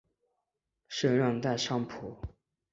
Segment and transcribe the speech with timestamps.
[0.87, 2.17] 圣让代尚普。